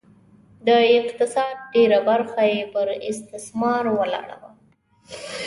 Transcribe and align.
د 0.67 0.69
اقتصاد 0.99 1.55
ډېره 1.73 1.99
برخه 2.09 2.41
یې 2.53 2.63
پر 2.73 2.87
استثمار 3.09 3.83
ولاړه 3.99 4.35
وه 4.41 4.51